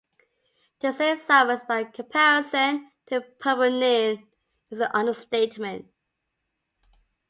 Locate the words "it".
1.11-1.19